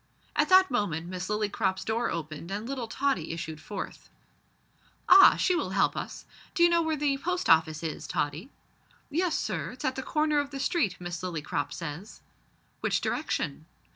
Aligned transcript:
At 0.35 0.49
that 0.49 0.71
moment 0.71 1.05
Miss 1.05 1.29
Lillycrop's 1.29 1.85
door 1.85 2.09
opened 2.09 2.49
and 2.49 2.67
little 2.67 2.87
Tottie 2.87 3.33
issued 3.33 3.61
forth. 3.61 4.09
"Ah! 5.07 5.35
she 5.35 5.53
will 5.55 5.69
help 5.77 5.95
us. 5.95 6.25
D'you 6.55 6.69
know 6.69 6.81
where 6.81 6.95
the 6.97 7.19
Post 7.19 7.47
Office 7.47 7.83
is, 7.83 8.07
Tottie?" 8.07 8.49
"Yes, 9.11 9.37
sir, 9.37 9.69
it's 9.69 9.85
at 9.85 9.93
the 9.93 10.01
corner 10.01 10.39
of 10.39 10.49
the 10.49 10.59
street, 10.59 10.99
Miss 10.99 11.21
Lillycrop 11.21 11.71
says." 11.71 12.21
"Which 12.79 12.99
direction?" 12.99 13.67